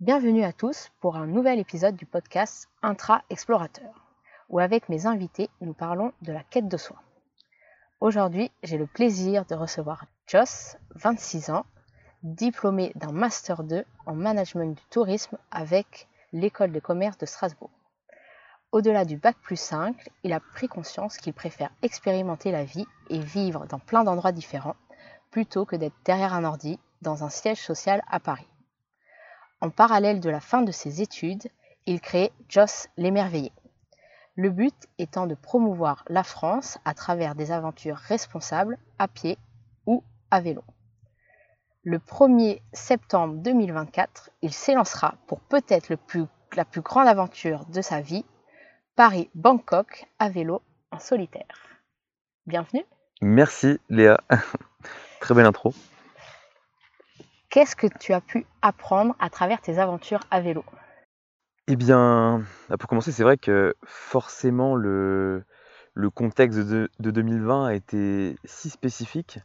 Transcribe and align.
Bienvenue 0.00 0.44
à 0.44 0.52
tous 0.52 0.90
pour 1.00 1.16
un 1.16 1.26
nouvel 1.26 1.58
épisode 1.58 1.96
du 1.96 2.04
podcast 2.04 2.68
Intra 2.82 3.22
Explorateur, 3.30 3.94
où 4.50 4.58
avec 4.58 4.90
mes 4.90 5.06
invités, 5.06 5.48
nous 5.62 5.72
parlons 5.72 6.12
de 6.20 6.34
la 6.34 6.42
quête 6.42 6.68
de 6.68 6.76
soi. 6.76 6.98
Aujourd'hui, 8.00 8.52
j'ai 8.62 8.76
le 8.76 8.86
plaisir 8.86 9.46
de 9.46 9.54
recevoir 9.54 10.04
Joss, 10.26 10.76
26 10.96 11.48
ans, 11.48 11.64
diplômé 12.22 12.92
d'un 12.94 13.10
Master 13.10 13.64
2 13.64 13.86
en 14.04 14.14
Management 14.14 14.76
du 14.76 14.84
Tourisme 14.90 15.38
avec 15.50 16.08
l'École 16.34 16.72
de 16.72 16.80
commerce 16.80 17.16
de 17.16 17.24
Strasbourg. 17.24 17.70
Au-delà 18.72 19.06
du 19.06 19.16
bac 19.16 19.38
plus 19.40 19.58
5, 19.58 20.10
il 20.24 20.34
a 20.34 20.40
pris 20.40 20.68
conscience 20.68 21.16
qu'il 21.16 21.32
préfère 21.32 21.70
expérimenter 21.80 22.52
la 22.52 22.64
vie 22.64 22.86
et 23.08 23.18
vivre 23.18 23.64
dans 23.66 23.78
plein 23.78 24.04
d'endroits 24.04 24.32
différents 24.32 24.76
plutôt 25.30 25.64
que 25.64 25.74
d'être 25.74 25.96
derrière 26.04 26.34
un 26.34 26.44
ordi 26.44 26.78
dans 27.00 27.24
un 27.24 27.30
siège 27.30 27.62
social 27.62 28.02
à 28.10 28.20
Paris. 28.20 28.46
En 29.60 29.70
parallèle 29.70 30.20
de 30.20 30.30
la 30.30 30.40
fin 30.40 30.62
de 30.62 30.72
ses 30.72 31.00
études, 31.00 31.48
il 31.86 32.00
crée 32.00 32.32
Joss 32.48 32.88
l'émerveillé. 32.96 33.52
Le 34.34 34.50
but 34.50 34.74
étant 34.98 35.26
de 35.26 35.34
promouvoir 35.34 36.04
la 36.08 36.22
France 36.22 36.78
à 36.84 36.92
travers 36.92 37.34
des 37.34 37.52
aventures 37.52 37.96
responsables 37.96 38.76
à 38.98 39.08
pied 39.08 39.38
ou 39.86 40.04
à 40.30 40.40
vélo. 40.40 40.62
Le 41.84 41.98
1er 41.98 42.60
septembre 42.72 43.36
2024, 43.36 44.30
il 44.42 44.52
s'élancera 44.52 45.14
pour 45.26 45.40
peut-être 45.40 45.88
la 45.88 46.64
plus 46.64 46.80
grande 46.82 47.08
aventure 47.08 47.64
de 47.66 47.80
sa 47.80 48.00
vie, 48.00 48.24
Paris-Bangkok 48.96 50.06
à 50.18 50.28
vélo 50.28 50.60
en 50.90 50.98
solitaire. 50.98 51.80
Bienvenue. 52.46 52.84
Merci 53.22 53.78
Léa. 53.88 54.20
Très 55.20 55.34
belle 55.34 55.46
intro. 55.46 55.72
Qu'est-ce 57.56 57.74
que 57.74 57.86
tu 57.86 58.12
as 58.12 58.20
pu 58.20 58.44
apprendre 58.60 59.16
à 59.18 59.30
travers 59.30 59.62
tes 59.62 59.78
aventures 59.78 60.20
à 60.30 60.42
vélo? 60.42 60.62
Eh 61.68 61.76
bien, 61.76 62.44
bah, 62.68 62.76
pour 62.76 62.86
commencer, 62.86 63.12
c'est 63.12 63.22
vrai 63.22 63.38
que 63.38 63.74
forcément 63.82 64.74
le, 64.74 65.42
le 65.94 66.10
contexte 66.10 66.58
de, 66.58 66.90
2020 66.98 67.64
a 67.64 67.72
été 67.72 68.36
si 68.44 68.68
spécifique 68.68 69.38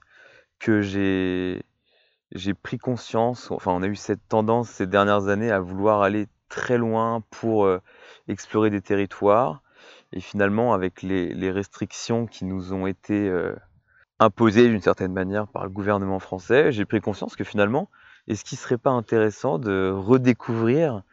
que 0.60 0.82
j'ai 0.82 1.64
j'ai 2.34 2.54
pris 2.54 2.78
conscience, 2.78 3.50
enfin 3.50 3.72
on 3.72 3.82
a 3.82 3.88
eu 3.88 3.96
cette 3.96 4.28
tendance 4.28 4.70
ces 4.70 4.88
dernières 4.88 5.30
années 5.30 5.50
à 5.50 5.62
vouloir 5.62 6.02
aller 6.02 6.28
très 6.50 6.78
loin 6.78 7.24
pour 7.30 7.64
euh, 7.64 7.80
explorer 8.28 8.70
des 8.70 8.82
territoires. 8.82 9.64
Et 10.12 10.20
finalement, 10.20 10.74
avec 10.74 11.02
les, 11.02 11.52
restrictions 11.52 12.28
qui 12.28 12.44
nous 12.44 12.74
ont 12.74 12.88
été 12.88 13.30
euh, 13.30 13.56
imposé 14.20 14.68
d'une 14.68 14.82
certaine 14.82 15.14
manière 15.14 15.48
par 15.48 15.64
le 15.64 15.70
gouvernement 15.70 16.20
français, 16.20 16.74
j'ai 16.74 16.84
pris 16.84 17.00
conscience 17.00 17.38
que 17.38 17.46
finalement, 17.46 17.90
est-ce 18.28 18.44
qu'il 18.44 18.58
ne 18.58 18.62
serait 18.62 18.78
pas 18.78 18.92
intéressant 18.92 19.60
de 19.60 19.92
redécouvrir 19.94 21.04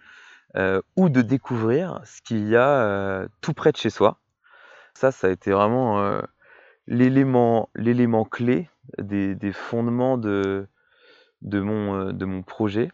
euh, 0.56 0.80
ou 0.96 1.08
de 1.08 1.22
découvrir 1.22 2.00
ce 2.04 2.22
qu'il 2.22 2.48
y 2.48 2.56
a 2.56 2.82
euh, 2.82 3.28
tout 3.40 3.54
près 3.54 3.72
de 3.72 3.76
chez 3.76 3.90
soi? 3.90 4.18
Ça, 4.94 5.12
ça 5.12 5.28
a 5.28 5.30
été 5.30 5.52
vraiment 5.52 6.00
euh, 6.00 6.20
l'élément, 6.86 7.70
l'élément 7.74 8.24
clé 8.24 8.68
des, 8.98 9.52
fondements 9.52 10.18
de, 10.18 10.66
de, 11.42 11.60
mon, 11.60 12.12
de 12.12 12.24
mon 12.24 12.42
projet. 12.42 12.90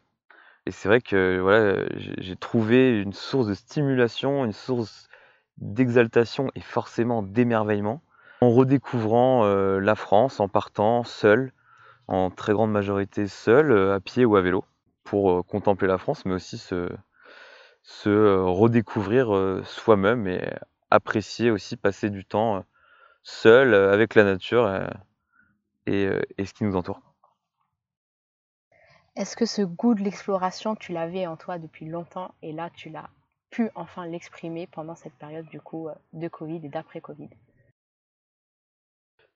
Et 0.67 0.71
c'est 0.71 0.89
vrai 0.89 1.01
que 1.01 1.39
voilà, 1.41 1.85
j'ai 1.97 2.37
trouvé 2.37 3.01
une 3.01 3.13
source 3.13 3.47
de 3.47 3.55
stimulation, 3.55 4.45
une 4.45 4.53
source 4.53 5.09
d'exaltation 5.59 6.51
et 6.55 6.61
forcément 6.61 7.23
d'émerveillement 7.23 8.03
en 8.41 8.51
redécouvrant 8.51 9.45
la 9.79 9.95
France, 9.95 10.41
en 10.41 10.49
partant 10.49 11.05
seul, 11.05 11.53
en 12.09 12.31
très 12.31 12.53
grande 12.53 12.73
majorité 12.73 13.29
seul, 13.29 13.71
euh, 13.71 13.95
à 13.95 14.01
pied 14.01 14.25
ou 14.25 14.37
à 14.37 14.43
vélo, 14.43 14.65
pour 15.05 15.31
euh, 15.31 15.43
contempler 15.43 15.89
la 15.89 15.99
France, 15.99 16.25
mais 16.25 16.35
aussi 16.35 16.59
se, 16.59 16.89
se 17.83 18.37
redécouvrir 18.39 19.63
soi-même 19.65 20.27
et 20.27 20.43
apprécier 20.91 21.51
aussi 21.51 21.77
passer 21.77 22.11
du 22.11 22.25
temps 22.25 22.65
seul 23.23 23.75
avec 23.75 24.15
la 24.15 24.25
nature 24.25 24.71
et, 25.87 26.09
et, 26.39 26.45
ce 26.47 26.55
qui 26.55 26.65
nous 26.65 26.77
entoure. 26.77 27.01
Est-ce 29.17 29.37
que 29.37 29.47
ce 29.47 29.63
goût 29.63 29.95
de 29.95 30.03
l'exploration, 30.03 30.77
tu 30.77 30.93
l'avais 30.93 31.27
en 31.27 31.37
toi 31.37 31.59
depuis 31.59 31.87
longtemps 31.87 32.35
et 32.43 32.53
là 32.53 32.71
tu 32.71 32.89
l'as 32.89 33.11
pu 33.51 33.71
enfin 33.75 34.07
l'exprimer 34.07 34.67
pendant 34.67 34.95
cette 34.95 35.15
période 35.15 35.47
du 35.49 35.61
coup 35.61 35.89
de 36.13 36.29
Covid 36.29 36.61
et 36.65 36.69
d'après 36.69 37.01
Covid? 37.01 37.29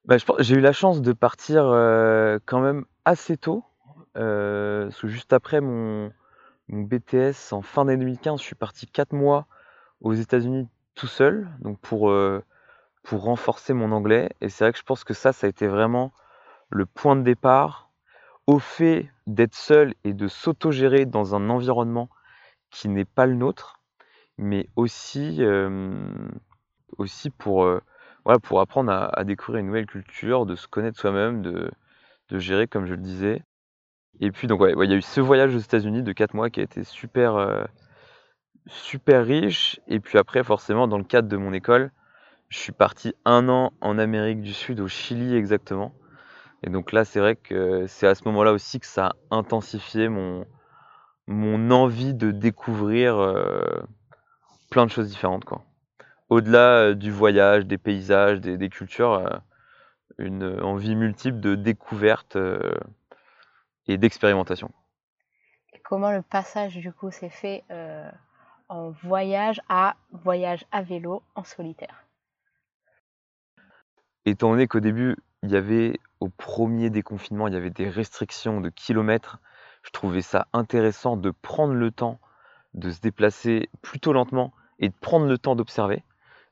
Bah, 0.09 0.17
j'ai 0.39 0.55
eu 0.55 0.61
la 0.61 0.73
chance 0.73 1.03
de 1.03 1.13
partir, 1.13 1.67
euh, 1.67 2.39
quand 2.47 2.61
même 2.61 2.87
assez 3.05 3.37
tôt, 3.37 3.63
euh, 4.17 4.91
juste 5.05 5.35
après 5.35 5.61
mon 5.61 6.11
BTS 6.71 7.53
en 7.53 7.61
fin 7.61 7.85
d'année 7.85 7.99
2015, 8.07 8.41
je 8.41 8.45
suis 8.47 8.55
parti 8.55 8.87
4 8.87 9.13
mois 9.13 9.47
aux 10.01 10.15
États-Unis 10.15 10.67
tout 10.95 11.09
seul, 11.09 11.51
donc 11.61 11.79
pour, 11.81 12.09
euh, 12.09 12.43
pour 13.03 13.25
renforcer 13.25 13.75
mon 13.75 13.93
anglais. 13.93 14.31
Et 14.41 14.49
c'est 14.49 14.65
vrai 14.65 14.73
que 14.73 14.79
je 14.79 14.83
pense 14.83 15.05
que 15.05 15.13
ça, 15.13 15.35
ça 15.35 15.47
a 15.47 15.51
été 15.51 15.67
vraiment 15.67 16.13
le 16.71 16.87
point 16.87 17.15
de 17.15 17.23
départ 17.23 17.91
au 18.47 18.59
fait 18.59 19.11
d'être 19.27 19.55
seul 19.55 19.93
et 20.05 20.15
de 20.15 20.27
s'autogérer 20.27 21.05
dans 21.05 21.35
un 21.35 21.51
environnement 21.51 22.09
qui 22.71 22.89
n'est 22.89 23.05
pas 23.05 23.27
le 23.27 23.35
nôtre, 23.35 23.79
mais 24.39 24.71
aussi, 24.75 25.43
aussi 26.97 27.29
pour, 27.29 27.69
pour 28.37 28.61
apprendre 28.61 28.93
à, 28.93 29.25
découvrir 29.25 29.61
une 29.61 29.69
nouvelle 29.69 29.87
culture, 29.87 30.44
de 30.44 30.55
se 30.55 30.69
connaître 30.69 31.00
soi-même, 31.00 31.41
de, 31.41 31.71
gérer, 32.31 32.66
comme 32.66 32.84
je 32.84 32.93
le 32.93 33.00
disais. 33.00 33.43
Et 34.21 34.31
puis, 34.31 34.47
donc, 34.47 34.61
il 34.62 34.91
y 34.91 34.93
a 34.93 34.97
eu 34.97 35.03
ce 35.03 35.21
voyage 35.21 35.55
aux 35.55 35.59
États-Unis 35.59 36.03
de 36.03 36.12
4 36.12 36.34
mois 36.34 36.50
qui 36.50 36.61
a 36.61 36.62
été 36.62 36.84
super, 36.84 37.37
euh, 37.37 37.65
super 38.66 39.25
riche. 39.25 39.81
Et 39.89 40.00
puis 40.00 40.19
après, 40.19 40.44
forcément, 40.44 40.89
dans 40.89 40.99
le 40.99 41.05
cadre 41.05 41.28
de 41.28 41.37
mon 41.39 41.55
école, 41.55 41.91
je 42.49 42.59
suis 42.59 42.72
parti 42.72 43.15
un 43.25 43.49
an 43.49 43.72
en 43.81 43.99
Amérique 43.99 44.43
du 44.43 44.53
Sud, 44.53 44.81
au 44.81 44.89
Chili 44.89 45.34
exactement. 45.34 45.95
Et 46.62 46.71
donc 46.71 46.93
là, 46.93 47.05
c'est 47.05 47.21
vrai 47.21 47.37
que 47.37 47.87
c'est 47.87 48.06
à 48.06 48.15
ce 48.15 48.25
moment-là 48.25 48.53
aussi 48.53 48.81
que 48.81 48.87
ça 48.87 49.15
a 49.31 49.37
intensifié 49.37 50.09
mon, 50.09 50.45
mon 51.27 51.71
envie 51.71 52.15
de 52.15 52.31
découvrir 52.31 53.16
euh, 53.16 53.83
plein 54.71 54.87
de 54.87 54.91
choses 54.91 55.09
différentes, 55.09 55.45
quoi 55.45 55.68
au-delà 56.28 56.94
du 56.94 57.11
voyage, 57.11 57.66
des 57.66 57.78
paysages, 57.78 58.41
des, 58.41 58.69
cultures, 58.69 59.41
une 60.19 60.61
envie 60.62 60.94
multiple 60.94 61.41
de 61.41 61.55
découverte 61.55 62.37
et 63.87 63.97
d'expérimentation. 63.97 64.71
Comment 65.84 66.12
le 66.12 66.22
passage 66.22 66.77
du 66.77 66.93
coup 66.93 67.11
s'est 67.11 67.31
fait 67.31 67.65
en 68.69 68.91
voyage 68.91 69.61
à 69.69 69.97
voyage 70.12 70.66
à 70.71 70.83
vélo 70.83 71.22
en 71.34 71.44
solitaire? 71.44 72.05
Étant 74.27 74.50
donné 74.50 74.66
qu'au 74.66 74.81
début, 74.81 75.16
il 75.43 75.50
y 75.50 75.56
avait 75.56 75.99
au 76.21 76.28
premier 76.28 76.91
déconfinement, 76.91 77.49
il 77.49 77.55
y 77.55 77.56
avait 77.56 77.71
des 77.71 77.89
restrictions 77.89 78.60
de 78.60 78.69
kilomètres, 78.69 79.39
je 79.83 79.91
trouvais 79.91 80.22
ça 80.22 80.49
intéressant 80.53 81.16
de 81.16 81.31
prendre 81.31 81.75
le 81.75 81.91
temps 81.91 82.21
de 82.75 82.91
se 82.91 83.00
déplacer 83.00 83.71
plutôt 83.81 84.12
lentement 84.12 84.53
et 84.78 84.89
de 84.89 84.95
prendre 84.95 85.27
le 85.27 85.39
temps 85.39 85.56
d'observer. 85.56 86.03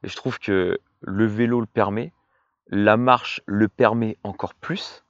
Et 0.06 0.09
je 0.09 0.17
trouve 0.17 0.39
que 0.39 0.78
le 1.00 1.27
vélo 1.27 1.61
le 1.61 1.67
permet, 1.67 2.12
la 2.69 2.97
marche 2.97 3.43
le 3.44 3.69
permet 3.69 4.17
encore 4.22 4.55
plus. 4.55 5.05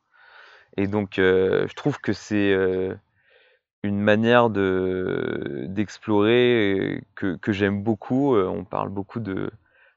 Et 0.79 0.87
donc, 0.87 1.19
euh, 1.19 1.67
je 1.69 1.75
trouve 1.75 2.01
que 2.01 2.15
c'est 2.15 2.53
euh, 2.53 2.95
une 3.83 4.01
manière 4.01 4.49
de 4.49 5.67
d'explorer 5.69 7.05
que, 7.15 7.37
que 7.37 7.53
j'aime 7.53 7.83
beaucoup. 7.83 8.35
Euh, 8.35 8.47
on 8.47 8.65
parle 8.65 8.89
beaucoup 8.89 9.21
de 9.21 9.51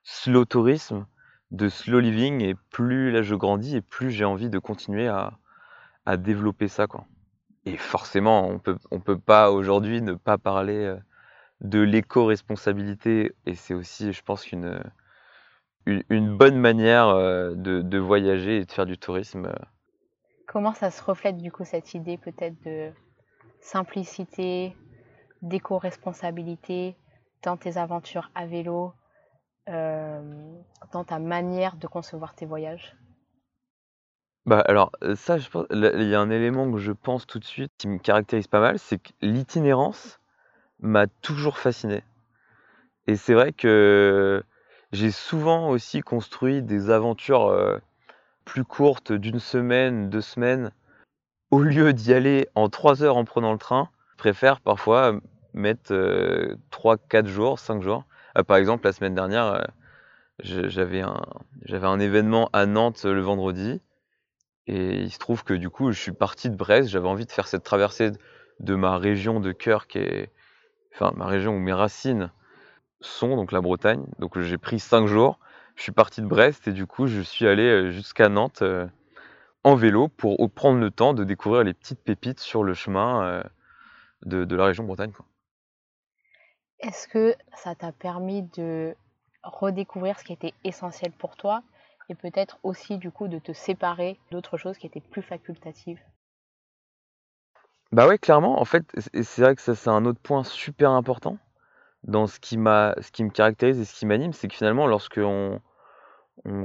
slow 0.04 0.44
tourisme, 0.44 1.06
de 1.52 1.70
slow 1.70 2.02
living, 2.02 2.42
et 2.42 2.56
plus 2.70 3.10
là 3.12 3.22
je 3.22 3.36
grandis, 3.36 3.78
et 3.78 3.81
plus 3.81 4.12
j'ai 4.12 4.26
envie 4.26 4.50
de 4.50 4.60
continuer 4.60 5.08
à, 5.08 5.31
à 6.06 6.18
développer 6.18 6.68
ça, 6.68 6.88
quoi. 6.88 7.06
Et 7.66 7.78
forcément, 7.78 8.48
on 8.50 8.60
peut 8.60 8.78
on 8.92 9.00
peut 9.00 9.20
pas 9.20 9.52
aujourd'hui 9.52 10.02
ne 10.02 10.13
pas 10.13 10.38
parler 10.38 10.94
de 11.61 11.79
l'éco-responsabilité 11.79 13.33
et 13.45 13.56
c'est 13.56 13.73
aussi, 13.73 14.13
je 14.13 14.21
pense, 14.23 14.44
qu'une 14.44 14.81
une, 15.85 16.35
bonne 16.35 16.57
manière 16.57 17.07
euh, 17.07 17.53
de, 17.56 17.97
voyager 17.97 18.57
et 18.57 18.65
de 18.65 18.71
faire 18.71 18.85
du 18.85 18.97
tourisme. 18.97 19.45
Euh. 19.45 19.65
Comment 20.47 20.73
ça 20.73 20.91
se 20.91 21.03
reflète 21.03 21.38
du 21.38 21.51
coup 21.51 21.65
cette 21.65 21.94
idée 21.94 22.17
peut-être 22.17 22.59
de 22.63 22.91
simplicité, 23.61 24.75
d'éco-responsabilité 25.41 26.95
dans 27.44 27.57
tes 27.57 27.77
aventures 27.77 28.31
à 28.35 28.45
vélo, 28.45 28.94
euh, 29.69 30.21
dans 30.91 31.03
ta 31.03 31.19
manière 31.19 31.75
de 31.75 31.88
concevoir 31.88 32.35
tes 32.35 32.45
voyages? 32.45 32.95
Bah 34.45 34.61
alors 34.61 34.91
ça, 35.15 35.38
je 35.38 35.47
pense, 35.50 35.67
il 35.69 36.07
y 36.09 36.15
a 36.15 36.19
un 36.19 36.31
élément 36.31 36.71
que 36.71 36.79
je 36.79 36.91
pense 36.91 37.27
tout 37.27 37.39
de 37.39 37.45
suite 37.45 37.71
qui 37.77 37.88
me 37.88 38.00
caractérise 38.00 38.47
pas 38.47 38.61
mal, 38.61 38.79
c'est 38.79 38.97
que 38.97 39.11
l'itinérance 39.21 40.19
m'a 40.81 41.08
toujours 41.08 41.58
fasciné. 41.58 42.04
Et 43.08 43.16
c'est 43.16 43.34
vrai 43.34 43.54
que 43.54 44.44
j'ai 44.92 45.12
souvent 45.12 45.70
aussi 45.70 46.02
construit 46.02 46.62
des 46.62 46.90
aventures 46.90 47.48
euh, 47.48 47.78
plus 48.46 48.64
courtes, 48.64 49.12
d'une 49.12 49.40
semaine, 49.40 50.10
deux 50.10 50.22
semaines. 50.22 50.72
Au 51.52 51.62
lieu 51.62 51.94
d'y 51.94 52.14
aller 52.14 52.48
en 52.56 52.70
trois 52.70 53.04
heures 53.04 53.18
en 53.18 53.26
prenant 53.26 53.52
le 53.52 53.58
train, 53.58 53.90
je 54.12 54.18
préfère 54.18 54.62
parfois 54.62 55.20
mettre 55.54 55.94
3-4 56.72 57.26
jours, 57.26 57.60
5 57.60 57.81
jours. 57.81 58.06
par 58.48 58.58
exemple, 58.58 58.86
la 58.86 58.94
semaine 58.94 59.16
dernière, 59.16 59.68
j'avais 60.44 61.02
un, 61.02 61.22
un 61.72 62.00
événement 62.00 62.50
à 62.54 62.66
Nantes 62.66 63.04
le 63.06 63.22
vendredi. 63.22 63.81
Et 64.68 65.02
il 65.02 65.12
se 65.12 65.18
trouve 65.18 65.44
que 65.44 65.56
du 65.56 65.72
coup, 65.72 65.92
je 65.92 66.00
suis 66.00 66.12
parti 66.12 66.50
de 66.50 66.56
Brest. 66.56 66.90
J'avais 66.90 67.08
envie 67.08 67.26
de 67.26 67.31
faire 67.31 67.48
cette 67.48 67.64
traversée 67.64 68.12
de 68.60 68.76
ma 68.76 68.98
région 68.98 69.40
de 69.40 69.52
cœur, 69.52 69.88
qui 69.88 69.98
est, 69.98 70.31
enfin, 70.94 71.12
ma 71.15 71.25
région 71.25 71.56
où 71.56 71.59
mes 71.59 71.74
racines 71.74 72.31
sont, 73.01 73.36
donc 73.36 73.51
la 73.51 73.62
Bretagne. 73.62 74.06
Donc 74.19 74.39
j'ai 74.39 74.57
pris 74.57 74.80
5 74.80 75.07
jours. 75.07 75.39
Je 75.75 75.83
suis 75.83 75.91
parti 75.91 76.21
de 76.21 76.27
Brest 76.27 76.68
et 76.68 76.74
du 76.74 76.86
coup, 76.86 77.07
je 77.07 77.21
suis 77.21 77.47
allé 77.47 77.91
jusqu'à 77.91 78.27
Nantes 78.27 78.63
en 79.63 79.75
vélo 79.75 80.09
pour 80.09 80.38
prendre 80.51 80.80
le 80.80 80.91
temps 80.91 81.13
de 81.13 81.24
découvrir 81.24 81.63
les 81.63 81.74
petites 81.74 82.03
pépites 82.03 82.39
sur 82.41 82.63
le 82.63 82.74
chemin 82.74 83.44
de, 84.25 84.44
de, 84.44 84.56
la 84.57 84.65
région 84.65 84.83
Bretagne. 84.83 85.13
Est-ce 86.80 87.07
que 87.07 87.33
ça 87.56 87.75
t'a 87.75 87.94
permis 87.94 88.44
de 88.44 88.95
redécouvrir 89.44 90.19
ce 90.19 90.25
qui 90.25 90.33
était 90.33 90.53
essentiel 90.63 91.12
pour 91.12 91.38
toi 91.38 91.63
et 92.09 92.15
peut-être 92.15 92.57
aussi 92.63 92.97
du 92.97 93.12
coup 93.12 93.27
de 93.27 93.39
te 93.39 93.53
séparer 93.53 94.19
d'autres 94.31 94.57
choses 94.57 94.77
qui 94.77 94.88
étaient 94.88 95.00
plus 95.00 95.21
facultatives 95.21 96.01
Bah 97.91 98.07
ouais, 98.07 98.18
clairement. 98.19 98.59
En 98.62 98.65
fait, 98.65 98.86
c'est 98.97 99.41
vrai 99.41 99.56
que 99.56 99.62
ça 99.62 99.75
c'est 99.75 99.89
un 99.89 100.06
autre 100.06 100.19
point 100.21 100.44
super 100.44 100.91
important 100.91 101.38
dans 102.03 102.27
ce 102.27 102.39
qui 102.39 102.57
m'a, 102.57 102.95
ce 103.01 103.12
qui 103.12 103.24
me 103.24 103.30
caractérise 103.30 103.80
et 103.80 103.86
ce 103.86 103.94
qui 103.94 104.06
m'anime, 104.06 104.33
c'est 104.33 104.47
que 104.47 104.56
finalement, 104.56 104.88
lorsque 104.88 105.19
on, 105.21 105.59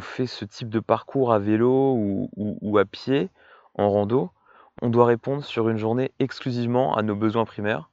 fait 0.00 0.26
ce 0.26 0.44
type 0.44 0.68
de 0.68 0.80
parcours 0.80 1.32
à 1.32 1.38
vélo 1.38 1.94
ou, 1.96 2.30
ou, 2.36 2.78
à 2.78 2.84
pied, 2.84 3.30
en 3.74 3.90
rando, 3.90 4.30
on 4.82 4.88
doit 4.88 5.06
répondre 5.06 5.44
sur 5.44 5.68
une 5.68 5.78
journée 5.78 6.12
exclusivement 6.20 6.96
à 6.96 7.02
nos 7.02 7.16
besoins 7.16 7.44
primaires, 7.44 7.90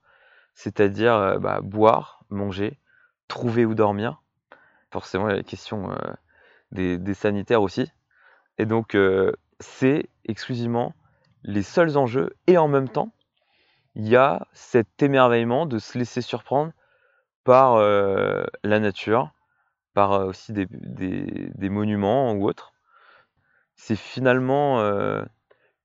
c'est-à-dire 0.54 1.16
euh, 1.16 1.40
bah, 1.40 1.60
boire, 1.62 2.24
manger, 2.30 2.80
trouver 3.28 3.66
où 3.66 3.74
dormir. 3.74 4.22
Forcément, 4.92 5.28
il 5.28 5.32
y 5.32 5.34
a 5.34 5.38
la 5.38 5.44
question 5.44 5.92
euh, 5.92 5.96
des, 6.72 7.14
sanitaires 7.14 7.64
aussi. 7.64 7.92
Et 8.58 8.66
donc, 8.66 8.94
euh, 8.94 9.32
c'est 9.60 10.10
exclusivement 10.26 10.94
les 11.44 11.64
seuls 11.64 11.98
enjeux. 11.98 12.36
Et 12.46 12.58
en 12.58 12.68
même 12.68 12.90
temps, 12.90 13.12
il 13.96 14.08
y 14.08 14.16
a 14.16 14.48
cet 14.54 15.04
émerveillement 15.04 15.66
de 15.66 15.80
se 15.80 15.98
laisser 15.98 16.22
surprendre 16.22 16.72
par 17.44 17.76
euh, 17.76 18.44
la 18.64 18.80
nature, 18.80 19.32
par 19.94 20.28
aussi 20.28 20.54
des, 20.54 21.70
monuments 21.70 22.32
ou 22.34 22.48
autres. 22.48 22.74
C'est 23.76 23.96
finalement 23.96 24.80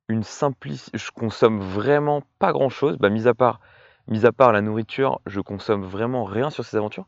une 0.09 0.23
simplicité. 0.23 0.97
Je 0.97 1.11
consomme 1.11 1.61
vraiment 1.61 2.23
pas 2.39 2.53
grand 2.53 2.69
chose, 2.69 2.99
bah, 2.99 3.09
mis, 3.09 3.27
à 3.27 3.35
part, 3.35 3.61
mis 4.07 4.27
à 4.27 4.33
part 4.33 4.53
la 4.53 4.61
nourriture, 4.61 5.21
je 5.27 5.41
consomme 5.41 5.83
vraiment 5.83 6.25
rien 6.25 6.51
sur 6.51 6.65
ces 6.65 6.77
aventures. 6.77 7.07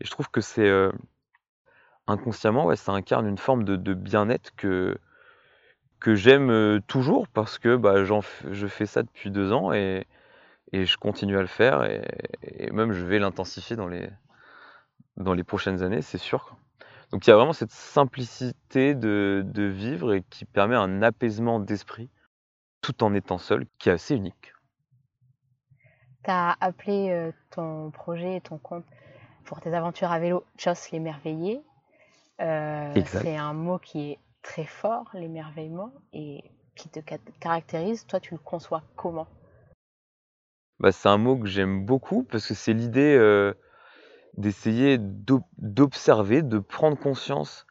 Et 0.00 0.04
je 0.06 0.10
trouve 0.10 0.30
que 0.30 0.40
c'est 0.40 0.70
inconsciemment, 2.06 2.64
ouais, 2.66 2.76
ça 2.76 2.92
incarne 2.92 3.26
une 3.26 3.36
forme 3.36 3.64
de, 3.64 3.94
bien-être 3.94 4.54
que, 4.56 4.96
que 6.00 6.14
j'aime 6.14 6.80
toujours 6.86 7.28
parce 7.28 7.58
que 7.58 7.76
bah, 7.76 8.04
je 8.04 8.66
fais 8.68 8.86
ça 8.86 9.02
depuis 9.02 9.30
deux 9.30 9.52
ans 9.52 9.72
et, 9.72 10.06
et 10.72 10.84
je 10.84 10.96
continue 10.96 11.36
à 11.36 11.40
le 11.40 11.46
faire 11.46 11.84
et, 11.84 12.70
même 12.72 12.92
je 12.92 13.04
vais 13.04 13.18
l'intensifier 13.18 13.76
dans 13.76 13.88
les, 13.88 14.08
dans 15.16 15.34
les 15.34 15.44
prochaines 15.44 15.82
années, 15.82 16.02
c'est 16.02 16.18
sûr. 16.18 16.56
Donc 17.10 17.26
il 17.26 17.30
y 17.30 17.32
a 17.32 17.36
vraiment 17.36 17.54
cette 17.54 17.70
simplicité 17.70 18.94
de, 18.94 19.42
de 19.46 19.62
vivre 19.62 20.14
et 20.14 20.22
qui 20.28 20.44
permet 20.44 20.76
un 20.76 21.02
apaisement 21.02 21.58
d'esprit 21.58 22.10
tout 22.80 23.02
en 23.02 23.14
étant 23.14 23.38
seul 23.38 23.66
qui 23.78 23.88
est 23.88 23.92
assez 23.92 24.14
unique. 24.14 24.52
Tu 26.24 26.30
as 26.30 26.56
appelé 26.60 27.32
ton 27.50 27.90
projet 27.90 28.36
et 28.36 28.40
ton 28.40 28.58
compte 28.58 28.84
pour 29.44 29.60
tes 29.60 29.72
aventures 29.72 30.12
à 30.12 30.18
vélo 30.18 30.44
Joss 30.58 30.90
l'émerveillé. 30.90 31.62
Euh, 32.40 32.92
c'est 33.06 33.36
un 33.36 33.54
mot 33.54 33.78
qui 33.78 34.10
est 34.10 34.18
très 34.42 34.66
fort, 34.66 35.08
l'émerveillement, 35.14 35.90
et 36.12 36.44
qui 36.74 36.88
te 36.88 37.00
caractérise. 37.40 38.06
Toi, 38.06 38.20
tu 38.20 38.34
le 38.34 38.38
conçois 38.38 38.82
comment? 38.94 39.26
Bah, 40.80 40.92
C'est 40.92 41.08
un 41.08 41.18
mot 41.18 41.36
que 41.36 41.46
j'aime 41.46 41.84
beaucoup 41.84 42.24
parce 42.24 42.46
que 42.46 42.54
c'est 42.54 42.72
l'idée 42.72 43.16
euh, 43.16 43.54
d'essayer 44.36 44.98
d'observer, 44.98 46.42
de 46.42 46.58
prendre 46.58 46.98
conscience 46.98 47.66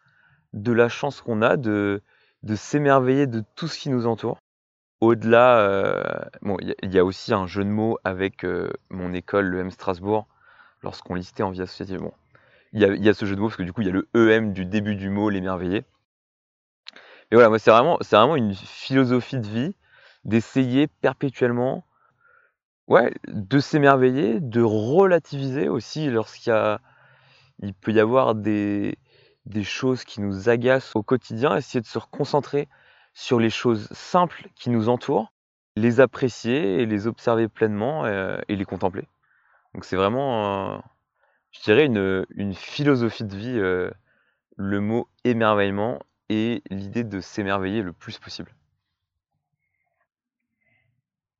de 0.54 0.71
la 0.71 0.89
chance 0.89 1.21
qu'on 1.21 1.42
a, 1.42 1.57
de, 1.57 2.01
de 2.44 2.56
s'émerveiller 2.56 3.27
de 3.27 3.44
tout 3.56 3.68
ce 3.68 3.80
qui 3.80 3.89
nous 3.89 4.07
entoure. 4.07 4.38
Au-delà, 5.00 5.59
euh, 5.59 6.04
bon, 6.42 6.57
il 6.59 6.94
y, 6.94 6.98
a 6.98 7.06
aussi 7.06 7.33
un 7.33 7.45
jeu 7.45 7.63
de 7.63 7.69
mots 7.69 8.00
avec 8.04 8.45
mon 8.89 9.13
école, 9.13 9.45
le 9.45 9.59
M 9.59 9.69
Strasbourg, 9.69 10.27
lorsqu'on 10.81 11.13
listait 11.13 11.44
en 11.44 11.51
vie 11.51 11.62
associative. 11.62 12.00
Bon, 12.00 12.13
il 12.74 12.81
y, 12.81 13.09
a, 13.09 13.13
ce 13.13 13.25
jeu 13.25 13.36
de 13.36 13.42
mots 13.42 13.48
parce 13.48 13.57
que 13.57 13.63
du 13.63 13.74
coup 13.74 13.81
il 13.81 13.88
y 13.88 13.89
a 13.89 13.94
le 13.94 14.07
EM 14.13 14.54
du 14.54 14.65
début 14.65 14.95
du 14.95 15.09
mot, 15.09 15.30
l'émerveillé. 15.30 15.86
Mais 17.31 17.36
voilà, 17.36 17.50
moi 17.50 17.59
c'est 17.59 17.71
vraiment, 17.71 17.98
c'est 18.01 18.15
vraiment 18.15 18.36
une 18.36 18.54
philosophie 18.54 19.39
de 19.39 19.48
vie 19.48 19.75
d'essayer 20.25 20.88
perpétuellement 20.88 21.86
ouais, 22.87 23.13
de 23.27 23.59
s'émerveiller, 23.59 24.39
de 24.39 24.61
relativiser 24.61 25.69
aussi 25.69 26.09
lorsqu'il 26.09 26.49
y 26.49 26.55
a, 26.55 26.79
il 27.59 27.73
peut 27.73 27.91
y 27.91 27.99
avoir 27.99 28.35
des, 28.35 28.97
choses 29.63 30.03
qui 30.03 30.21
nous 30.21 30.49
agacent 30.49 30.95
au 30.95 31.03
quotidien, 31.03 31.55
essayer 31.55 31.81
de 31.81 31.87
se 31.87 31.99
reconcentrer 31.99 32.67
sur 33.13 33.39
les 33.39 33.49
choses 33.49 33.87
simples 33.91 34.49
qui 34.55 34.69
nous 34.69 34.89
entourent, 34.89 35.33
les 35.75 35.99
apprécier 35.99 36.81
et 36.81 36.85
les 36.85 37.07
observer 37.07 37.47
pleinement 37.47 38.05
euh, 38.05 38.39
et, 38.47 38.55
les 38.55 38.65
contempler. 38.65 39.07
Donc 39.73 39.85
c'est 39.85 39.95
vraiment, 39.95 40.83
je 41.51 41.61
dirais, 41.61 41.85
une, 41.85 42.53
philosophie 42.53 43.23
de 43.23 43.35
vie, 43.35 43.57
euh, 43.57 43.91
le 44.55 44.81
mot 44.81 45.07
émerveillement 45.23 45.99
et 46.29 46.63
l'idée 46.69 47.03
de 47.03 47.19
s'émerveiller 47.19 47.81
le 47.81 47.93
plus 47.93 48.19
possible. 48.19 48.51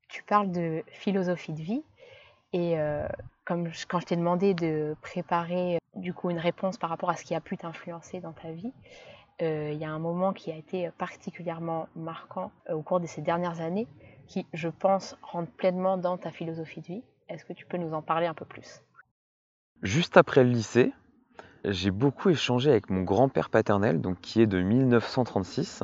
Tu 0.07 0.24
parles 0.24 0.51
de 0.51 0.83
philosophie 0.88 1.54
de 1.54 1.62
vie 1.62 1.83
et 2.54 2.80
euh, 2.80 3.07
comme 3.45 3.69
quand 3.88 4.00
je 4.00 4.06
t'ai 4.06 4.15
demandé 4.15 4.54
de 4.54 4.95
préparer 5.01 5.75
euh, 5.75 5.80
du 5.95 6.13
coup 6.13 6.30
une 6.30 6.39
réponse 6.39 6.77
par 6.77 6.89
rapport 6.89 7.09
à 7.09 7.15
ce 7.15 7.24
qui 7.24 7.36
a 7.36 7.42
pu 7.42 7.57
t'influencer 7.57 8.19
dans 8.19 8.33
ta 8.33 8.51
vie, 8.51 8.71
il 9.39 9.77
y 9.77 9.86
a 9.86 9.92
un 9.92 10.00
moment 10.00 10.33
qui 10.33 10.51
a 10.51 10.56
été 10.56 10.89
particulièrement 10.98 11.88
marquant 11.95 12.51
au 12.71 12.81
cours 12.81 13.00
de 13.00 13.06
ces 13.06 13.21
dernières 13.21 13.62
années 13.62 13.88
qui, 14.27 14.45
je 14.54 14.68
pense, 14.68 15.18
rentre 15.21 15.51
pleinement 15.51 15.98
dans 15.98 16.18
ta 16.18 16.31
philosophie 16.31 16.81
de 16.81 16.86
vie. 16.88 17.04
Est-ce 17.30 17.45
que 17.45 17.54
tu 17.54 17.65
peux 17.65 17.77
nous 17.77 17.94
en 17.94 18.01
parler 18.01 18.27
un 18.27 18.33
peu 18.33 18.45
plus? 18.45 18.81
Juste 19.81 20.18
après 20.18 20.44
le 20.44 20.49
lycée, 20.49 20.94
j'ai 21.66 21.92
beaucoup 21.92 22.30
échangé 22.30 22.69
avec 22.69 22.90
mon 22.90 23.04
grand-père 23.04 23.49
paternel, 23.49 24.02
donc 24.02 24.19
qui 24.21 24.42
est 24.42 24.47
de 24.47 24.61
1936. 24.61 25.83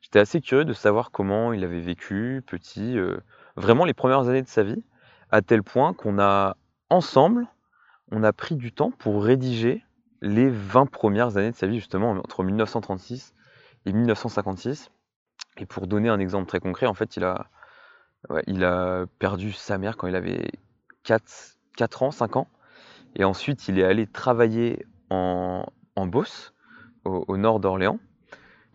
J'étais 0.00 0.20
assez 0.20 0.40
curieux 0.40 0.64
de 0.64 0.72
savoir 0.72 1.10
comment 1.10 1.52
il 1.52 1.64
avait 1.64 1.80
vécu 1.80 2.42
petit, 2.46 2.98
euh, 2.98 3.18
vraiment 3.56 3.84
les 3.84 3.94
premières 3.94 4.28
années 4.28 4.42
de 4.42 4.48
sa 4.48 4.62
vie, 4.62 4.82
à 5.30 5.42
tel 5.42 5.62
point 5.62 5.92
qu'on 5.92 6.18
a 6.18 6.56
ensemble, 6.90 7.46
on 8.10 8.22
a 8.22 8.32
pris 8.32 8.56
du 8.56 8.72
temps 8.72 8.90
pour 8.90 9.22
rédiger 9.22 9.84
les 10.22 10.48
20 10.48 10.86
premières 10.86 11.36
années 11.36 11.50
de 11.50 11.56
sa 11.56 11.66
vie, 11.66 11.76
justement, 11.76 12.10
entre 12.12 12.42
1936 12.42 13.34
et 13.86 13.92
1956. 13.92 14.90
Et 15.58 15.66
pour 15.66 15.86
donner 15.86 16.08
un 16.08 16.18
exemple 16.18 16.46
très 16.46 16.60
concret, 16.60 16.86
en 16.86 16.94
fait, 16.94 17.16
il 17.16 17.24
a, 17.24 17.48
il 18.46 18.64
a 18.64 19.06
perdu 19.18 19.52
sa 19.52 19.78
mère 19.78 19.96
quand 19.96 20.06
il 20.06 20.16
avait 20.16 20.50
4, 21.04 21.58
4 21.76 22.02
ans, 22.02 22.10
5 22.10 22.36
ans. 22.36 22.48
Et 23.16 23.24
ensuite, 23.24 23.68
il 23.68 23.78
est 23.78 23.84
allé 23.84 24.06
travailler 24.06 24.86
en, 25.10 25.66
en 25.96 26.06
Beauce, 26.06 26.54
au, 27.04 27.36
nord 27.36 27.60
d'Orléans. 27.60 27.98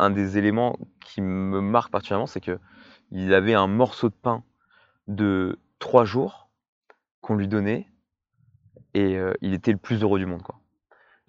Un 0.03 0.09
des 0.09 0.37
éléments 0.37 0.77
qui 0.99 1.21
me 1.21 1.61
marque 1.61 1.89
particulièrement, 1.89 2.27
c'est 2.27 2.41
qu'il 2.41 3.33
avait 3.33 3.53
un 3.53 3.67
morceau 3.67 4.09
de 4.09 4.13
pain 4.13 4.43
de 5.07 5.57
trois 5.79 6.03
jours 6.03 6.49
qu'on 7.21 7.35
lui 7.35 7.47
donnait 7.47 7.87
et 8.93 9.15
euh, 9.15 9.33
il 9.39 9.53
était 9.53 9.71
le 9.71 9.77
plus 9.77 10.03
heureux 10.03 10.19
du 10.19 10.25
monde. 10.25 10.41
Quoi. 10.41 10.59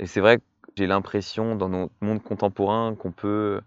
Et 0.01 0.07
c'est 0.07 0.19
vrai 0.19 0.39
que 0.39 0.45
j'ai 0.77 0.89
l'impression 0.89 1.55
dans 1.55 1.69
notre 1.69 1.95
monde 2.01 2.21
contemporain 2.21 2.97
qu'on 2.97 3.13
peut 3.13 3.61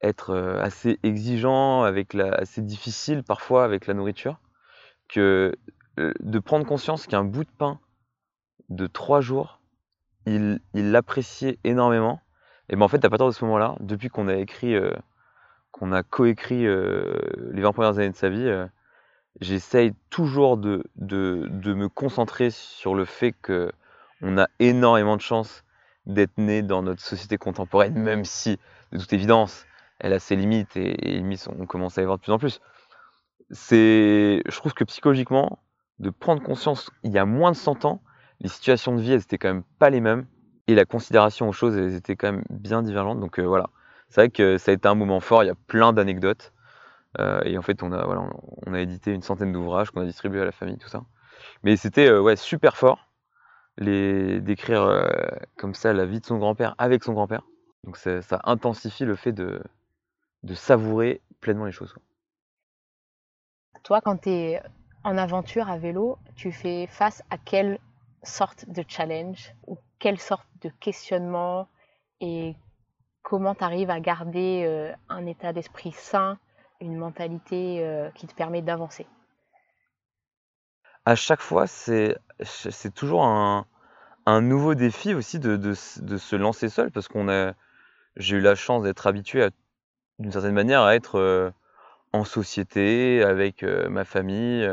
être 0.00 0.30
euh, 0.30 0.58
assez 0.62 0.98
exigeant, 1.02 1.82
avec 1.82 2.14
la, 2.14 2.32
assez 2.32 2.62
difficile 2.62 3.22
parfois 3.22 3.62
avec 3.64 3.86
la 3.86 3.92
nourriture, 3.92 4.40
que 5.06 5.54
euh, 5.98 6.14
de 6.20 6.38
prendre 6.38 6.64
conscience 6.64 7.06
qu'un 7.06 7.24
bout 7.24 7.44
de 7.44 7.50
pain 7.50 7.78
de 8.70 8.86
trois 8.86 9.20
jours, 9.20 9.60
il 10.24 10.60
l'appréciait 10.72 11.58
énormément. 11.62 12.22
Et 12.70 12.76
ben 12.76 12.84
en 12.84 12.88
fait, 12.88 13.04
à 13.04 13.10
partir 13.10 13.26
de 13.26 13.32
ce 13.32 13.44
moment-là, 13.44 13.74
depuis 13.80 14.08
qu'on 14.08 14.28
a 14.28 14.36
écrit, 14.36 14.76
euh, 14.76 14.92
qu'on 15.72 15.92
a 15.92 16.04
coécrit 16.04 16.66
euh, 16.66 17.18
les 17.52 17.62
20 17.62 17.72
premières 17.72 17.98
années 17.98 18.10
de 18.10 18.16
sa 18.16 18.28
vie, 18.28 18.46
euh, 18.46 18.66
j'essaye 19.40 19.92
toujours 20.08 20.56
de, 20.56 20.84
de, 20.94 21.48
de, 21.50 21.74
me 21.74 21.88
concentrer 21.88 22.50
sur 22.50 22.94
le 22.94 23.04
fait 23.04 23.32
que 23.32 23.72
on 24.22 24.38
a 24.38 24.46
énormément 24.60 25.16
de 25.16 25.20
chance 25.20 25.64
d'être 26.06 26.38
né 26.38 26.62
dans 26.62 26.82
notre 26.82 27.02
société 27.02 27.38
contemporaine, 27.38 27.94
même 27.94 28.24
si, 28.24 28.58
de 28.92 28.98
toute 28.98 29.12
évidence, 29.12 29.66
elle 29.98 30.12
a 30.12 30.20
ses 30.20 30.36
limites 30.36 30.76
et, 30.76 30.92
et 30.92 31.12
les 31.12 31.16
limites, 31.18 31.48
on 31.48 31.66
commence 31.66 31.98
à 31.98 32.02
y 32.02 32.04
voir 32.04 32.18
de 32.18 32.22
plus 32.22 32.32
en 32.32 32.38
plus. 32.38 32.60
C'est, 33.50 34.42
je 34.46 34.56
trouve 34.56 34.74
que 34.74 34.84
psychologiquement, 34.84 35.58
de 35.98 36.10
prendre 36.10 36.40
conscience, 36.42 36.88
il 37.02 37.10
y 37.10 37.18
a 37.18 37.24
moins 37.24 37.50
de 37.50 37.56
100 37.56 37.84
ans, 37.84 38.00
les 38.40 38.48
situations 38.48 38.94
de 38.94 39.02
vie, 39.02 39.12
elles 39.12 39.22
étaient 39.22 39.38
quand 39.38 39.52
même 39.52 39.64
pas 39.80 39.90
les 39.90 40.00
mêmes, 40.00 40.26
et 40.66 40.74
la 40.74 40.84
considération 40.84 41.48
aux 41.48 41.52
choses, 41.52 41.76
elles 41.76 41.94
étaient 41.94 42.16
quand 42.16 42.32
même 42.32 42.44
bien 42.50 42.82
divergentes. 42.82 43.20
Donc 43.20 43.38
euh, 43.38 43.44
voilà, 43.44 43.70
c'est 44.08 44.20
vrai 44.20 44.30
que 44.30 44.58
ça 44.58 44.70
a 44.70 44.74
été 44.74 44.88
un 44.88 44.94
moment 44.94 45.20
fort, 45.20 45.42
il 45.42 45.46
y 45.46 45.50
a 45.50 45.54
plein 45.66 45.92
d'anecdotes. 45.92 46.52
Euh, 47.18 47.40
et 47.44 47.58
en 47.58 47.62
fait, 47.62 47.82
on 47.82 47.92
a, 47.92 48.04
voilà, 48.04 48.28
on 48.66 48.72
a 48.72 48.80
édité 48.80 49.12
une 49.12 49.22
centaine 49.22 49.52
d'ouvrages 49.52 49.90
qu'on 49.90 50.00
a 50.00 50.04
distribués 50.04 50.42
à 50.42 50.44
la 50.44 50.52
famille, 50.52 50.78
tout 50.78 50.88
ça. 50.88 51.02
Mais 51.64 51.76
c'était 51.76 52.08
euh, 52.08 52.20
ouais, 52.20 52.36
super 52.36 52.76
fort 52.76 53.06
d'écrire 53.78 55.10
comme 55.56 55.72
ça 55.72 55.94
la 55.94 56.04
vie 56.04 56.20
de 56.20 56.26
son 56.26 56.36
grand-père 56.36 56.74
avec 56.76 57.02
son 57.02 57.14
grand-père. 57.14 57.42
Donc 57.84 57.96
ça, 57.96 58.20
intensifie 58.44 59.06
le 59.06 59.16
fait 59.16 59.32
de, 59.32 59.62
de 60.42 60.54
savourer 60.54 61.22
pleinement 61.40 61.64
les 61.64 61.72
choses. 61.72 61.94
Toi, 63.82 64.02
quand 64.02 64.18
tu 64.18 64.28
es 64.28 64.62
en 65.02 65.16
aventure 65.16 65.70
à 65.70 65.78
vélo, 65.78 66.18
tu 66.36 66.52
fais 66.52 66.86
face 66.88 67.22
à 67.30 67.38
quelle 67.38 67.78
sorte 68.22 68.68
de 68.68 68.84
challenge 68.86 69.54
ou 69.66 69.78
quelle 70.00 70.18
sorte 70.18 70.48
de 70.62 70.70
questionnement 70.80 71.68
et 72.20 72.56
comment 73.22 73.54
tu 73.54 73.62
arrives 73.62 73.90
à 73.90 74.00
garder 74.00 74.64
euh, 74.66 74.92
un 75.08 75.26
état 75.26 75.52
d'esprit 75.52 75.92
sain, 75.92 76.38
une 76.80 76.96
mentalité 76.96 77.84
euh, 77.84 78.10
qui 78.16 78.26
te 78.26 78.34
permet 78.34 78.62
d'avancer? 78.62 79.06
À 81.04 81.14
chaque 81.14 81.40
fois, 81.40 81.66
c'est 81.66 82.16
toujours 82.94 83.24
un, 83.24 83.66
un, 84.26 84.40
nouveau 84.40 84.74
défi 84.74 85.14
aussi 85.14 85.38
de, 85.38 85.56
de, 85.56 85.74
se 85.74 86.36
lancer 86.36 86.68
seul 86.68 86.90
parce 86.90 87.08
qu'on 87.08 87.54
j'ai 88.16 88.36
eu 88.36 88.40
la 88.40 88.54
chance 88.54 88.82
d'être 88.82 89.06
habitué 89.06 89.48
d'une 90.18 90.32
certaine 90.32 90.54
manière 90.54 90.82
à 90.82 90.94
être 90.94 91.18
euh, 91.18 91.50
en 92.12 92.24
société 92.24 93.22
avec 93.22 93.62
ma 93.62 94.04
famille, 94.04 94.68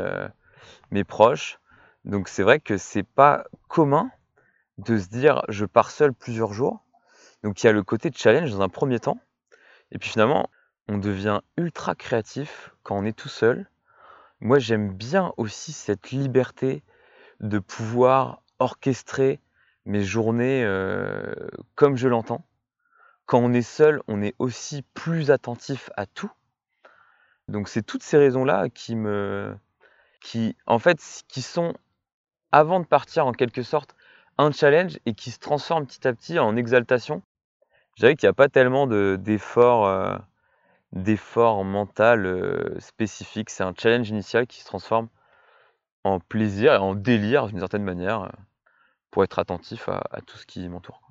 mes 0.90 1.04
proches. 1.04 1.60
Donc 2.04 2.28
c'est 2.28 2.42
vrai 2.42 2.58
que 2.58 2.76
c'est 2.76 3.04
pas 3.04 3.44
commun 3.68 4.10
de 4.78 4.96
se 4.98 5.08
dire 5.08 5.42
je 5.48 5.64
pars 5.64 5.90
seul 5.90 6.12
plusieurs 6.12 6.52
jours. 6.52 6.84
Donc 7.42 7.62
il 7.62 7.66
y 7.66 7.68
a 7.68 7.72
le 7.72 7.82
côté 7.82 8.10
challenge 8.14 8.50
dans 8.50 8.62
un 8.62 8.68
premier 8.68 8.98
temps. 8.98 9.18
Et 9.92 9.98
puis 9.98 10.10
finalement, 10.10 10.48
on 10.88 10.98
devient 10.98 11.40
ultra 11.56 11.94
créatif 11.94 12.74
quand 12.82 12.96
on 12.96 13.04
est 13.04 13.16
tout 13.16 13.28
seul. 13.28 13.68
Moi 14.40 14.58
j'aime 14.58 14.92
bien 14.92 15.32
aussi 15.36 15.72
cette 15.72 16.10
liberté 16.10 16.82
de 17.40 17.58
pouvoir 17.58 18.42
orchestrer 18.58 19.40
mes 19.84 20.02
journées 20.02 20.64
euh, 20.64 21.34
comme 21.74 21.96
je 21.96 22.08
l'entends. 22.08 22.44
Quand 23.26 23.38
on 23.38 23.52
est 23.52 23.62
seul, 23.62 24.00
on 24.08 24.22
est 24.22 24.34
aussi 24.38 24.82
plus 24.94 25.30
attentif 25.30 25.90
à 25.96 26.06
tout. 26.06 26.30
Donc 27.48 27.68
c'est 27.68 27.82
toutes 27.82 28.02
ces 28.02 28.16
raisons-là 28.16 28.68
qui 28.68 28.96
me 28.96 29.56
qui 30.20 30.56
en 30.66 30.78
fait 30.78 30.98
qui 31.28 31.42
sont 31.42 31.74
avant 32.52 32.80
de 32.80 32.86
partir 32.86 33.26
en 33.26 33.32
quelque 33.32 33.62
sorte 33.62 33.94
un 34.38 34.52
challenge 34.52 34.98
et 35.04 35.14
qui 35.14 35.30
se 35.30 35.38
transforme 35.38 35.86
petit 35.86 36.06
à 36.06 36.12
petit 36.12 36.38
en 36.38 36.56
exaltation. 36.56 37.22
Je 37.96 38.02
dirais 38.02 38.14
qu'il 38.14 38.28
n'y 38.28 38.30
a 38.30 38.34
pas 38.34 38.48
tellement 38.48 38.86
d'efforts 38.86 39.86
euh, 39.86 40.16
d'efforts 40.92 41.64
mental 41.64 42.24
euh, 42.26 42.78
spécifiques. 42.78 43.50
C'est 43.50 43.64
un 43.64 43.74
challenge 43.76 44.08
initial 44.08 44.46
qui 44.46 44.60
se 44.60 44.64
transforme 44.64 45.08
en 46.04 46.20
plaisir 46.20 46.74
et 46.74 46.78
en 46.78 46.94
délire 46.94 47.48
d'une 47.48 47.58
certaine 47.58 47.82
manière 47.82 48.22
euh, 48.22 48.28
pour 49.10 49.24
être 49.24 49.38
attentif 49.38 49.88
à, 49.88 50.20
tout 50.26 50.38
ce 50.38 50.46
qui 50.46 50.68
m'entoure. 50.68 51.02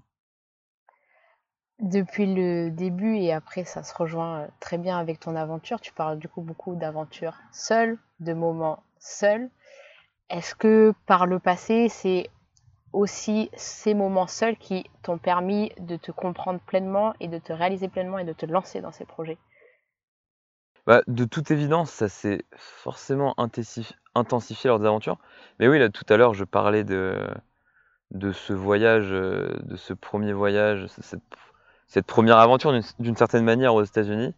Depuis 1.79 2.33
le 2.33 2.71
début 2.71 3.17
et 3.17 3.33
après 3.33 3.63
ça 3.63 3.83
se 3.83 3.93
rejoint 3.93 4.47
très 4.59 4.77
bien 4.77 4.97
avec 4.97 5.19
ton 5.19 5.35
aventure, 5.35 5.79
tu 5.79 5.93
parles 5.93 6.17
du 6.17 6.27
coup 6.27 6.41
beaucoup 6.41 6.75
d'aventure 6.75 7.35
seule, 7.51 7.99
de 8.19 8.33
moments 8.33 8.81
seuls. 8.97 9.49
Est-ce 10.29 10.55
que 10.55 10.93
par 11.05 11.25
le 11.25 11.39
passé, 11.39 11.87
c'est 11.89 12.29
aussi 12.93 13.49
ces 13.55 13.93
moments 13.93 14.27
seuls 14.27 14.57
qui 14.57 14.85
t'ont 15.03 15.17
permis 15.17 15.71
de 15.79 15.95
te 15.95 16.11
comprendre 16.11 16.59
pleinement 16.59 17.13
et 17.19 17.27
de 17.27 17.37
te 17.37 17.53
réaliser 17.53 17.87
pleinement 17.87 18.17
et 18.17 18.23
de 18.23 18.33
te 18.33 18.45
lancer 18.45 18.81
dans 18.81 18.91
ces 18.91 19.05
projets 19.05 19.37
bah, 20.85 21.01
De 21.07 21.25
toute 21.25 21.51
évidence, 21.51 21.91
ça 21.91 22.09
s'est 22.09 22.43
forcément 22.55 23.35
intensifié 24.15 24.67
lors 24.69 24.79
des 24.79 24.87
aventures. 24.87 25.17
Mais 25.59 25.67
oui, 25.67 25.79
là 25.79 25.89
tout 25.89 26.05
à 26.09 26.17
l'heure, 26.17 26.33
je 26.33 26.43
parlais 26.43 26.83
de, 26.83 27.19
de 28.11 28.31
ce 28.31 28.53
voyage, 28.53 29.09
euh, 29.11 29.55
de 29.63 29.75
ce 29.75 29.93
premier 29.93 30.33
voyage, 30.33 30.87
cette, 31.87 32.05
première 32.05 32.37
aventure 32.37 32.73
d'une 32.99 33.15
certaine 33.15 33.43
manière 33.43 33.73
aux 33.75 33.83
États-Unis. 33.83 34.33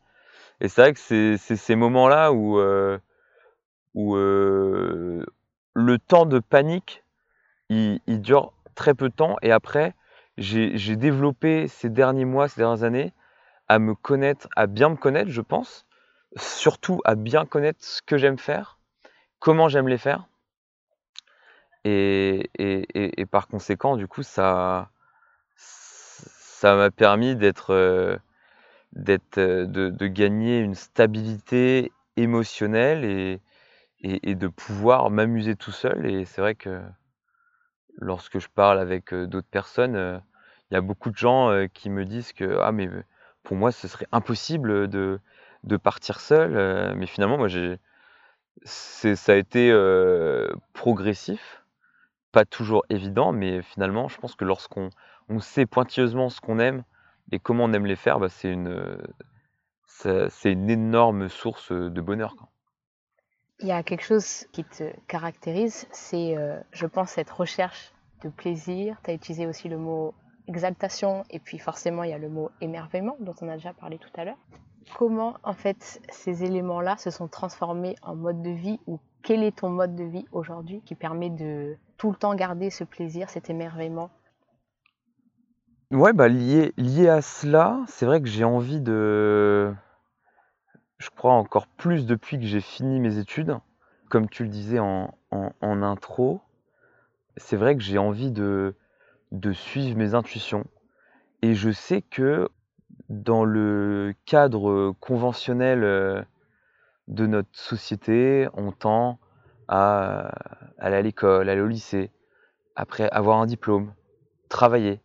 Et 0.62 0.68
c'est 0.68 0.82
vrai 0.82 0.94
que 0.94 1.00
c'est 1.00 1.38
ces 1.38 1.76
moments-là 1.76 2.34
où, 2.34 2.60
euh, 2.60 2.98
où 3.94 4.16
euh, 4.16 5.26
le 5.74 6.00
temps 6.00 6.26
de 6.26 6.40
panique 6.40 7.04
il, 7.70 8.22
dure 8.22 8.54
très 8.76 8.94
peu 8.94 9.10
de 9.10 9.14
temps. 9.14 9.38
Et 9.42 9.52
après, 9.52 9.94
j'ai 10.38 10.96
développé 10.96 11.68
ces 11.68 11.90
derniers 11.90 12.26
mois, 12.26 12.48
ces 12.48 12.62
dernières 12.62 12.84
années, 12.84 13.14
à 13.68 13.80
me 13.80 13.96
connaître, 13.96 14.48
à 14.56 14.68
bien 14.68 14.90
me 14.90 14.96
connaître, 14.96 15.32
je 15.32 15.42
pense. 15.42 15.86
Surtout 16.38 17.02
à 17.06 17.16
bien 17.16 17.46
connaître 17.46 17.84
ce 17.84 18.02
que 18.02 18.18
j'aime 18.18 18.38
faire, 18.38 18.78
comment 19.40 19.68
j'aime 19.68 19.88
les 19.88 19.98
faire. 19.98 20.28
Et, 21.86 22.50
et, 22.56 23.22
et, 23.22 23.26
par 23.26 23.48
conséquent, 23.48 23.96
du 23.96 24.08
coup, 24.08 24.22
ça 24.24 24.90
ça 25.56 26.76
m'a 26.76 26.92
permis 26.92 27.36
d'être 27.38 28.20
d'être 28.94 29.40
de, 29.40 29.90
de, 29.90 30.08
gagner 30.08 30.60
une 30.60 30.76
stabilité 30.76 31.94
émotionnelle 32.18 33.06
et, 33.06 33.42
et 34.02 34.36
de 34.36 34.48
pouvoir 34.48 35.10
m'amuser 35.10 35.56
tout 35.56 35.72
seul. 35.72 36.06
Et 36.06 36.26
c'est 36.26 36.42
vrai 36.42 36.56
que 36.56 36.82
lorsque 38.00 38.40
je 38.40 38.48
parle 38.50 38.80
avec 38.80 39.14
d'autres 39.14 39.48
personnes, 39.50 40.22
il 40.72 40.74
y 40.74 40.78
a 40.78 40.82
beaucoup 40.82 41.12
de 41.12 41.18
gens 41.18 41.68
qui 41.74 41.90
me 41.90 42.06
disent 42.06 42.34
que 42.34 42.60
ah 42.62 42.72
mais 42.72 42.90
pour 43.44 43.58
moi 43.58 43.72
ce 43.72 43.88
serait 43.88 44.08
impossible 44.12 44.88
de, 44.88 45.20
de 45.64 45.78
partir 45.78 46.20
seul. 46.20 46.96
mais 46.96 47.08
finalement 47.08 47.38
moi 47.38 47.48
j'ai 47.48 47.78
ça 48.64 49.34
a 49.34 49.36
été 49.36 49.72
progressif, 50.74 51.64
pas 52.32 52.46
toujours 52.46 52.86
évident, 52.90 53.32
mais 53.32 53.62
finalement 53.62 54.08
je 54.08 54.20
pense 54.20 54.36
que 54.36 54.46
lorsqu'on 54.46 54.90
on 55.30 55.40
sait 55.40 55.66
pointilleusement 55.66 56.30
ce 56.30 56.42
qu'on 56.42 56.60
aime 56.60 56.84
et 57.32 57.40
comment 57.40 57.66
on 57.66 57.74
aime 57.74 57.86
les 57.86 57.96
faire, 57.96 58.20
bah, 58.20 58.30
c'est 58.30 58.52
une 58.52 58.98
c'est 59.88 60.52
une 60.52 60.70
énorme 60.70 61.28
source 61.30 61.72
de 61.72 62.02
bonheur. 62.02 62.36
Quoi. 62.38 62.50
Il 63.62 63.68
y 63.68 63.72
a 63.74 63.84
quelque 63.84 64.04
chose 64.04 64.46
qui 64.54 64.64
te 64.64 64.86
caractérise, 65.08 65.86
c'est, 65.92 66.38
euh, 66.38 66.60
je 66.72 66.86
pense, 66.86 67.12
cette 67.12 67.30
recherche 67.30 67.92
de 68.24 68.30
plaisir. 68.30 68.98
Tu 69.04 69.12
as 69.12 69.14
utilisé 69.14 69.46
aussi 69.48 69.68
le 69.68 69.78
mot 69.78 70.14
exaltation, 70.48 71.26
et 71.30 71.40
puis 71.40 71.60
forcément, 71.60 72.04
il 72.04 72.12
y 72.12 72.14
a 72.14 72.18
le 72.18 72.30
mot 72.30 72.52
émerveillement, 72.62 73.18
dont 73.20 73.36
on 73.42 73.50
a 73.50 73.56
déjà 73.56 73.74
parlé 73.74 73.98
tout 73.98 74.10
à 74.16 74.24
l'heure. 74.24 74.38
Comment, 74.98 75.36
en 75.44 75.54
fait, 75.54 76.02
ces 76.10 76.46
éléments-là 76.46 76.96
se 76.98 77.12
sont 77.12 77.28
transformés 77.28 77.96
en 78.02 78.16
mode 78.16 78.42
de 78.42 78.50
vie, 78.50 78.80
ou 78.88 78.98
quel 79.24 79.44
est 79.44 79.58
ton 79.58 79.70
mode 79.70 79.96
de 79.96 80.06
vie 80.06 80.26
aujourd'hui 80.32 80.82
qui 80.86 80.96
permet 80.96 81.30
de 81.30 81.76
tout 81.98 82.10
le 82.12 82.16
temps 82.16 82.34
garder 82.36 82.70
ce 82.70 82.86
plaisir, 82.86 83.30
cet 83.30 83.50
émerveillement? 83.50 84.10
Ouais, 85.92 86.14
bah 86.14 86.30
lié, 86.30 86.74
lié 86.78 87.10
à 87.10 87.22
cela, 87.22 87.82
c'est 87.88 88.06
vrai 88.06 88.22
que 88.22 88.28
j'ai 88.28 88.44
envie 88.44 88.80
de 88.80 89.74
je 91.00 91.10
crois 91.10 91.34
encore 91.34 91.68
plus 91.68 92.06
depuis 92.06 92.38
que 92.38 92.46
j'ai 92.46 92.62
fini 92.62 93.00
mes 93.00 93.18
études. 93.18 93.58
Comme 94.10 94.30
tu 94.30 94.44
le 94.44 94.50
disais 94.50 94.80
en, 94.80 95.14
intro, 95.62 96.42
c'est 97.38 97.56
vrai 97.56 97.76
que 97.76 97.82
j'ai 97.82 97.98
envie 97.98 98.32
de, 98.32 98.76
de 99.32 99.54
suivre 99.54 99.98
mes 99.98 100.14
intuitions. 100.14 100.66
Et 101.42 101.56
je 101.56 101.72
sais 101.72 102.02
que 102.02 102.50
dans 103.08 103.46
le 103.46 104.14
cadre 104.26 104.94
conventionnel 105.00 105.84
euh, 105.84 106.22
de 107.08 107.28
notre 107.28 107.50
société, 107.54 108.48
on 108.54 108.72
tend 108.72 109.20
à 109.68 110.32
aller 110.80 110.98
à 110.98 111.02
l'école, 111.02 111.50
aller 111.50 111.62
au 111.62 111.68
lycée, 111.68 112.12
après 112.76 113.10
avoir 113.12 113.40
un 113.40 113.46
diplôme, 113.46 113.94
travailler, 114.50 115.00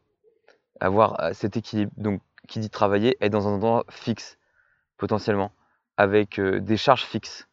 avoir 0.81 1.35
cet 1.35 1.57
équilibre. 1.57 1.93
Donc, 1.99 2.21
qui 2.49 2.59
dit 2.59 2.71
travailler, 2.71 3.17
être 3.21 3.33
dans 3.33 3.47
un 3.49 3.53
endroit 3.53 3.85
fixe, 3.91 4.39
potentiellement 4.97 5.53
avec 5.97 6.41
des 6.41 6.77
charges 6.77 7.05
fixes. 7.05 7.49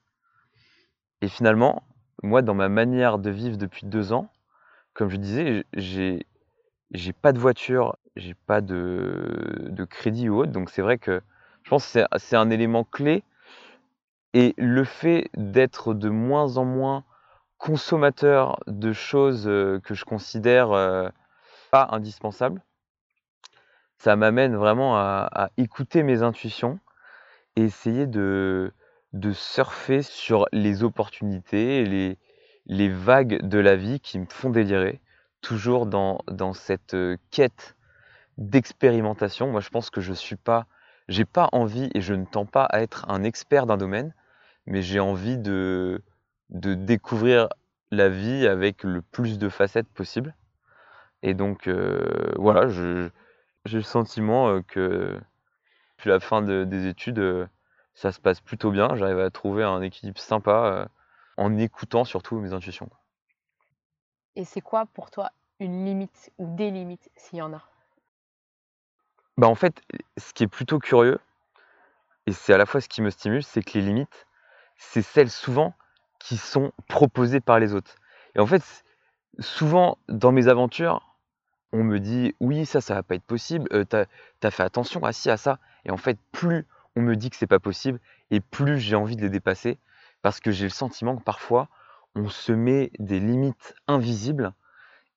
Et 1.22 1.28
finalement, 1.28 1.84
moi, 2.24 2.42
dans 2.42 2.54
ma 2.54 2.70
manière 2.70 3.20
de 3.20 3.30
vivre 3.30 3.58
depuis 3.58 3.86
deux 3.86 4.14
ans, 4.14 4.30
comme 4.94 5.10
je 5.10 5.18
disais, 5.18 5.66
j'ai 5.74 6.26
j'ai 6.92 7.14
pas 7.14 7.32
de 7.32 7.40
voiture, 7.40 7.96
j'ai 8.18 8.34
pas 8.34 8.60
de, 8.60 9.68
de, 9.70 9.86
crédit 9.86 10.28
ou 10.28 10.40
autre, 10.42 10.52
donc 10.52 10.70
c'est 10.70 10.82
vrai 10.82 10.98
que 10.98 11.22
je 11.64 11.70
pense 11.70 11.94
que 11.94 12.04
c'est 12.18 12.36
un 12.36 12.50
élément 12.50 12.84
clé. 12.84 13.24
Et 14.34 14.54
le 14.58 14.84
fait 14.84 15.30
d'être 15.36 15.94
de 15.94 16.10
moins 16.10 16.58
en 16.58 16.66
moins 16.66 17.06
consommateur 17.58 18.60
de 18.68 18.92
choses 18.92 19.46
que 19.46 19.94
je 19.94 20.04
considère 20.04 20.70
pas 21.72 21.88
indispensables, 21.92 22.62
ça 23.98 24.16
m'amène 24.16 24.56
vraiment 24.56 24.98
à, 24.98 25.52
écouter 25.58 26.04
mes 26.04 26.24
intuitions 26.24 26.80
essayer 27.56 28.08
de, 28.08 28.74
de 29.14 29.32
surfer 29.32 30.02
sur 30.02 30.46
les 30.52 30.84
opportunités, 30.84 31.84
les, 31.86 32.18
les 32.66 32.90
vagues 32.90 33.42
de 33.48 33.60
la 33.60 33.76
vie 33.76 34.00
qui 34.00 34.20
me 34.20 34.26
font 34.30 34.50
délirer, 34.50 35.02
toujours 35.42 35.86
dans, 35.86 36.20
dans 36.28 36.54
cette 36.54 36.94
euh, 36.94 37.18
quête 37.32 37.76
d'expérimentation. 38.38 39.52
Moi, 39.52 39.62
je 39.62 39.70
pense 39.70 39.90
que 39.90 40.02
je 40.02 40.14
suis 40.14 40.36
pas, 40.36 40.66
j'ai 41.08 41.26
pas 41.26 41.50
envie 41.52 41.90
et 41.94 42.02
je 42.02 42.14
ne 42.14 42.26
tends 42.26 42.46
pas 42.46 42.64
à 42.66 42.82
être 42.82 43.06
un 43.10 43.24
expert 43.24 43.66
d'un 43.66 43.78
domaine, 43.78 44.14
mais 44.66 44.82
j'ai 44.82 45.00
envie 45.00 45.38
de, 45.38 46.02
de 46.50 46.74
découvrir 46.74 47.50
la 47.92 48.10
vie 48.10 48.48
avec 48.48 48.84
le 48.84 49.02
plus 49.02 49.38
de 49.38 49.50
facettes 49.50 49.90
possible. 49.90 50.36
Et 51.24 51.34
donc, 51.34 51.68
euh, 51.68 52.32
voilà, 52.38 52.68
j'ai 52.70 53.12
le 53.78 53.82
sentiment 53.82 54.50
euh, 54.50 54.62
que 54.62 55.20
depuis 56.02 56.10
la 56.10 56.20
fin 56.20 56.42
de- 56.42 56.64
des 56.64 56.88
études, 56.88 57.20
euh, 57.20 57.46
ça 57.94 58.12
se 58.12 58.20
passe 58.20 58.42
plutôt 58.42 58.72
bien. 58.72 58.96
J'arrive 58.96 59.20
à 59.20 59.30
trouver 59.30 59.64
un 59.64 59.82
équilibre 59.84 60.20
sympa 60.20 60.52
euh, 60.52 60.86
en 61.38 61.56
écoutant 61.60 62.06
surtout 62.06 62.40
mes 62.40 62.54
intuitions. 62.54 62.90
Et 64.36 64.44
c'est 64.44 64.62
quoi 64.62 64.88
pour 64.88 65.12
toi 65.12 65.32
une 65.60 65.86
limite 65.86 66.32
ou 66.40 66.54
des 66.56 66.72
limites 66.72 67.12
s'il 67.16 67.38
y 67.38 67.42
en 67.44 67.54
a? 67.54 67.62
Bah 69.38 69.48
en 69.48 69.56
fait, 69.56 69.80
ce 70.18 70.34
qui 70.34 70.44
est 70.44 70.48
plutôt 70.48 70.80
curieux, 70.80 71.20
et 72.26 72.32
c'est 72.34 72.54
à 72.54 72.58
la 72.58 72.66
fois 72.66 72.82
ce 72.82 72.90
qui 72.90 73.02
me 73.04 73.12
stimule, 73.12 73.44
c'est 73.44 73.62
que 73.62 73.78
les 73.78 73.86
limites, 73.86 74.28
c'est 74.78 75.02
celles 75.04 75.30
souvent 75.30 75.74
qui 76.20 76.38
sont 76.38 76.72
proposées 76.88 77.42
par 77.42 77.60
les 77.60 77.74
autres. 77.74 77.96
Et 78.36 78.40
en 78.40 78.48
fait, 78.48 78.64
souvent 79.40 79.98
dans 80.08 80.32
mes 80.32 80.48
aventures, 80.48 81.11
on 81.74 81.84
me 81.84 82.00
dit 82.00 82.36
oui, 82.40 82.66
ça, 82.66 82.82
ça 82.82 82.96
va 82.96 83.04
pas 83.04 83.16
être 83.16 83.24
possible, 83.24 83.68
euh, 83.74 83.86
t'as, 83.86 84.06
t'as 84.40 84.52
fait 84.52 84.64
attention 84.64 85.04
à 85.04 85.14
ci, 85.14 85.30
à 85.30 85.38
ça. 85.38 85.60
Et 85.86 85.92
en 85.92 85.98
fait, 85.98 86.18
plus 86.32 86.66
on 86.96 87.02
me 87.02 87.16
dit 87.16 87.30
que 87.30 87.36
c'est 87.36 87.48
pas 87.48 87.60
possible, 87.60 88.00
et 88.32 88.40
plus 88.42 88.78
j'ai 88.80 88.96
envie 88.96 89.16
de 89.16 89.22
les 89.22 89.30
dépasser, 89.30 89.78
parce 90.22 90.40
que 90.40 90.52
j'ai 90.52 90.66
le 90.66 90.70
sentiment 90.70 91.16
que 91.16 91.24
parfois, 91.24 91.70
on 92.16 92.28
se 92.28 92.52
met 92.52 92.92
des 93.00 93.20
limites 93.20 93.74
invisibles, 93.88 94.54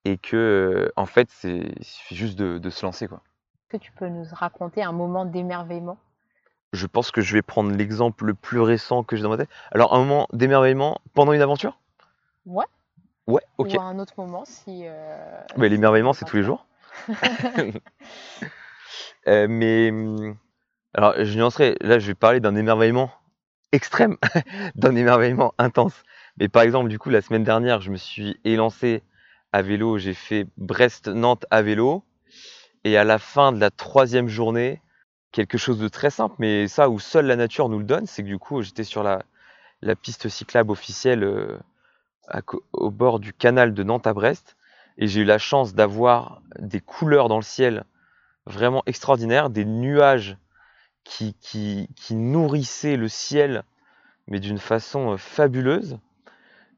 et 0.05 0.17
que, 0.17 0.37
euh, 0.37 0.91
en 0.95 1.05
fait, 1.05 1.29
c'est, 1.31 1.73
il 1.77 1.83
suffit 1.83 2.15
juste 2.15 2.37
de, 2.37 2.59
de 2.59 2.69
se 2.69 2.85
lancer, 2.85 3.07
quoi. 3.07 3.21
Est-ce 3.55 3.77
que 3.77 3.83
tu 3.83 3.91
peux 3.91 4.07
nous 4.07 4.25
raconter 4.31 4.83
un 4.83 4.91
moment 4.91 5.25
d'émerveillement? 5.25 5.97
Je 6.73 6.87
pense 6.87 7.11
que 7.11 7.21
je 7.21 7.33
vais 7.33 7.41
prendre 7.41 7.71
l'exemple 7.71 8.25
le 8.25 8.33
plus 8.33 8.59
récent 8.59 9.03
que 9.03 9.15
j'ai 9.15 9.23
dans 9.23 9.29
ma 9.29 9.37
tête. 9.37 9.49
Alors, 9.71 9.93
un 9.93 9.99
moment 9.99 10.27
d'émerveillement 10.31 11.01
pendant 11.13 11.33
une 11.33 11.41
aventure? 11.41 11.79
Ouais. 12.45 12.65
Ouais, 13.27 13.41
ok. 13.57 13.73
Ou 13.73 13.79
à 13.79 13.83
un 13.83 13.99
autre 13.99 14.13
moment 14.17 14.45
si. 14.45 14.83
euh, 14.85 15.41
Mais 15.57 15.69
l'émerveillement, 15.69 16.13
c'est 16.13 16.25
tous 16.25 16.37
les 16.37 16.43
jours. 16.43 16.65
Euh, 19.27 19.47
mais 19.49 19.89
hum, 19.91 20.35
alors, 20.93 21.15
je 21.23 21.37
nuancerai. 21.37 21.77
Là, 21.81 21.99
je 21.99 22.07
vais 22.07 22.15
parler 22.15 22.39
d'un 22.39 22.55
émerveillement 22.55 23.11
extrême, 23.71 24.17
d'un 24.75 24.95
émerveillement 24.95 25.53
intense. 25.57 26.03
Mais 26.39 26.47
par 26.49 26.63
exemple, 26.63 26.89
du 26.89 26.99
coup, 26.99 27.09
la 27.09 27.21
semaine 27.21 27.43
dernière, 27.43 27.81
je 27.81 27.91
me 27.91 27.97
suis 27.97 28.39
élancé 28.45 29.03
à 29.53 29.61
vélo. 29.61 29.97
J'ai 29.97 30.13
fait 30.13 30.47
Brest-Nantes 30.57 31.45
à 31.51 31.61
vélo. 31.61 32.03
Et 32.83 32.97
à 32.97 33.03
la 33.03 33.19
fin 33.19 33.51
de 33.51 33.59
la 33.59 33.71
troisième 33.71 34.27
journée, 34.29 34.81
quelque 35.31 35.57
chose 35.57 35.79
de 35.79 35.87
très 35.87 36.09
simple, 36.11 36.35
mais 36.39 36.67
ça 36.67 36.89
où 36.89 36.99
seule 36.99 37.25
la 37.27 37.35
nature 37.35 37.69
nous 37.69 37.79
le 37.79 37.85
donne, 37.85 38.05
c'est 38.07 38.23
que 38.23 38.27
du 38.27 38.39
coup, 38.39 38.61
j'étais 38.61 38.83
sur 38.83 39.03
la, 39.03 39.23
la 39.81 39.95
piste 39.95 40.29
cyclable 40.29 40.71
officielle 40.71 41.23
euh, 41.23 41.57
au 42.73 42.91
bord 42.91 43.19
du 43.19 43.33
canal 43.33 43.73
de 43.73 43.83
Nantes 43.83 44.07
à 44.07 44.13
Brest. 44.13 44.55
Et 44.97 45.07
j'ai 45.07 45.21
eu 45.21 45.25
la 45.25 45.37
chance 45.37 45.73
d'avoir 45.73 46.41
des 46.59 46.79
couleurs 46.79 47.27
dans 47.27 47.37
le 47.37 47.43
ciel 47.43 47.83
vraiment 48.45 48.83
extraordinaires, 48.85 49.49
des 49.49 49.65
nuages 49.65 50.37
qui 51.03 51.35
nourrissaient 52.11 52.97
le 52.97 53.07
ciel, 53.07 53.63
mais 54.27 54.39
d'une 54.39 54.57
façon 54.57 55.13
euh, 55.13 55.17
fabuleuse. 55.17 55.99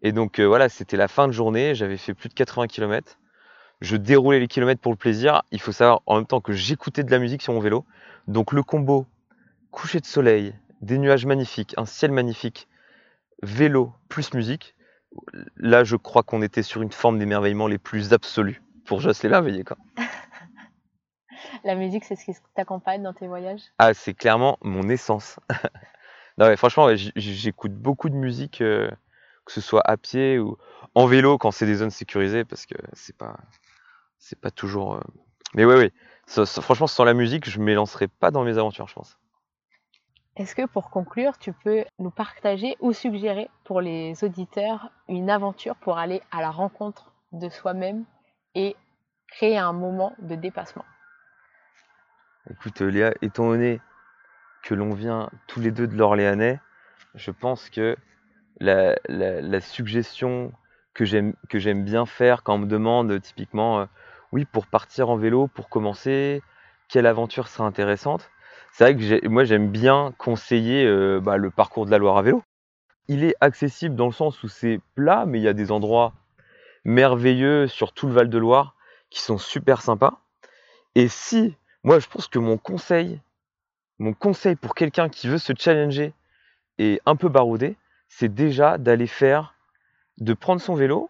Et 0.02 0.12
donc 0.12 0.40
euh, 0.40 0.46
voilà, 0.46 0.70
c'était 0.70 0.98
la 0.98 1.08
fin 1.08 1.28
de 1.28 1.32
journée, 1.34 1.76
j'avais 1.76 1.98
fait 1.98 2.14
plus 2.14 2.30
de 2.30 2.34
80 2.34 2.68
km. 2.68 3.18
Je 3.82 3.96
déroulais 3.96 4.40
les 4.40 4.48
kilomètres 4.48 4.82
pour 4.82 4.92
le 4.92 4.98
plaisir. 4.98 5.44
Il 5.52 5.62
faut 5.62 5.72
savoir 5.72 6.02
en 6.06 6.16
même 6.16 6.26
temps 6.26 6.42
que 6.42 6.54
j'écoutais 6.54 7.04
de 7.04 7.12
la 7.12 7.20
musique 7.20 7.42
sur 7.42 7.54
mon 7.54 7.60
vélo. 7.60 7.86
Donc 8.28 8.52
le 8.52 8.64
combo 8.64 9.06
coucher 9.72 10.00
de 10.00 10.06
soleil, 10.06 10.56
des 10.82 10.98
nuages 10.98 11.26
magnifiques, 11.26 11.76
un 11.78 11.86
ciel 11.86 12.12
magnifique, 12.12 12.68
vélo 13.44 13.94
plus 14.10 14.34
musique. 14.34 14.76
Là, 15.56 15.84
je 15.84 15.96
crois 15.96 16.24
qu'on 16.24 16.42
était 16.42 16.64
sur 16.64 16.82
une 16.82 16.92
forme 16.92 17.20
d'émerveillement 17.20 17.68
les 17.68 17.78
plus 17.78 18.14
absolus 18.14 18.62
pour 18.86 19.02
l'émerveillé. 19.02 19.64
Quoi. 19.64 19.78
La 21.64 21.76
musique, 21.76 22.04
c'est 22.06 22.16
ce 22.16 22.26
qui 22.26 22.34
t'accompagne 22.56 23.04
dans 23.04 23.14
tes 23.14 23.28
voyages? 23.28 23.62
Ah, 23.78 23.94
c'est 23.94 24.14
clairement 24.14 24.58
mon 24.62 24.90
essence. 24.90 25.40
non, 26.38 26.48
mais 26.48 26.56
franchement, 26.56 26.90
j'écoute 26.96 27.74
beaucoup 27.74 28.10
de 28.10 28.16
musique, 28.16 28.62
euh, 28.62 28.90
que 29.46 29.52
ce 29.52 29.62
soit 29.62 29.82
à 29.86 29.98
pied 29.98 30.40
ou 30.40 30.58
en 30.96 31.06
vélo 31.06 31.38
quand 31.38 31.52
c'est 31.52 31.66
des 31.66 31.76
zones 31.76 31.92
sécurisées, 31.92 32.44
parce 32.44 32.66
que 32.66 32.76
c'est 32.94 33.16
pas, 33.16 33.38
c'est 34.18 34.40
pas 34.40 34.52
toujours. 34.52 34.96
euh, 34.96 35.02
Mais. 35.54 35.92
Ça- 36.26 36.46
ça- 36.46 36.62
franchement, 36.62 36.88
sans 36.88 37.06
la 37.06 37.14
musique, 37.14 37.50
je 37.50 37.60
ne 37.60 37.64
m'élancerais 37.64 38.08
pas 38.10 38.32
dans 38.32 38.44
mes 38.44 38.58
aventures, 38.58 38.88
je 38.88 38.94
pense. 38.96 39.18
Est-ce 40.38 40.54
que 40.54 40.68
pour 40.68 40.92
conclure, 40.92 41.40
tu 41.40 41.52
peux 41.52 41.84
nous 41.98 42.12
partager 42.12 42.78
ou 42.80 42.94
suggérer 42.94 43.50
pour 43.64 43.82
les 43.82 44.24
auditeurs 44.24 44.92
une 45.10 45.32
aventure 45.32 45.76
pour 45.76 45.98
aller 45.98 46.22
à 46.30 46.42
la 46.42 46.52
rencontre 46.52 47.12
de 47.32 47.50
soi-même 47.50 48.06
et 48.54 48.76
créer 49.30 49.58
un 49.58 49.74
moment 49.74 50.14
de 50.20 50.36
dépassement? 50.36 50.86
Écoute, 52.52 52.82
Léa, 52.82 53.16
étant 53.24 53.50
donné 53.50 53.82
que 54.62 54.76
l'on 54.76 54.94
vient 54.94 55.32
tous 55.48 55.60
les 55.60 55.72
deux 55.72 55.88
de 55.88 55.96
l'Orléanais, 55.96 56.60
je 57.16 57.32
pense 57.32 57.72
que 57.72 57.98
la, 58.60 59.60
suggestion 59.60 60.54
que 60.94 61.04
j'aime 61.06 61.84
bien 61.84 62.06
faire 62.06 62.44
quand 62.44 62.54
on 62.54 62.60
me 62.60 62.68
demande 62.68 63.20
typiquement, 63.22 63.80
euh, 63.80 63.86
oui, 64.32 64.46
pour 64.46 64.68
partir 64.68 65.10
en 65.10 65.18
vélo, 65.18 65.48
pour 65.48 65.68
commencer, 65.68 66.44
quelle 66.90 67.08
aventure 67.08 67.48
sera 67.48 67.68
intéressante, 67.68 68.30
c'est 68.78 68.84
vrai 68.84 68.96
que 68.96 69.28
moi 69.28 69.44
j'aime 69.44 69.70
bien 69.70 70.14
conseiller 70.20 70.86
euh, 70.86 71.20
bah, 71.20 71.38
le 71.38 71.50
parcours 71.50 71.88
de 71.88 71.92
la 71.92 71.98
Loire 71.98 72.16
à 72.16 72.22
vélo. 72.22 72.44
Il 73.08 73.24
est 73.24 73.34
accessible 73.42 73.96
dans 73.96 74.06
le 74.06 74.12
sens 74.12 74.44
où 74.44 74.48
c'est 74.50 74.80
plat, 74.94 75.26
mais 75.26 75.40
il 75.40 75.42
y 75.42 75.48
a 75.48 75.54
des 75.54 75.72
endroits 75.72 76.14
merveilleux 76.86 77.66
sur 77.66 77.92
tout 77.92 78.06
le 78.06 78.14
Val 78.14 78.30
de 78.30 78.38
Loire 78.38 78.76
qui 79.10 79.20
sont 79.20 79.40
super 79.40 79.82
sympas. 79.82 80.20
Et 80.94 81.08
si, 81.08 81.56
moi 81.84 81.98
je 81.98 82.06
pense 82.06 82.28
que 82.28 82.38
mon 82.38 82.60
conseil, 82.60 83.20
mon 83.98 84.14
conseil 84.14 84.56
pour 84.56 84.76
quelqu'un 84.76 85.10
qui 85.10 85.28
veut 85.28 85.40
se 85.40 85.54
challenger 85.58 86.14
et 86.78 87.02
un 87.08 87.16
peu 87.16 87.30
barouder, 87.30 87.78
c'est 88.10 88.32
déjà 88.32 88.78
d'aller 88.78 89.08
faire, 89.08 89.56
de 90.20 90.36
prendre 90.36 90.62
son 90.62 90.76
vélo, 90.76 91.10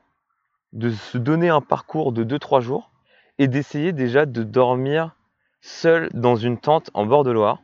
de 0.71 0.89
se 0.89 1.17
donner 1.17 1.49
un 1.49 1.59
parcours 1.59 2.13
de 2.13 2.23
2-3 2.23 2.61
jours 2.61 2.91
et 3.39 3.49
d'essayer 3.49 3.91
déjà 3.91 4.25
de 4.25 4.43
dormir 4.43 5.16
seul 5.61 6.09
dans 6.13 6.35
une 6.35 6.59
tente 6.59 6.89
en 6.93 7.05
bord 7.05 7.23
de 7.23 7.31
Loire. 7.31 7.61